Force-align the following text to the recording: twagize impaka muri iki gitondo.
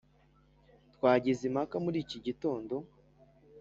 twagize 0.95 1.41
impaka 1.49 1.75
muri 1.85 1.97
iki 2.05 2.17
gitondo. 2.25 2.75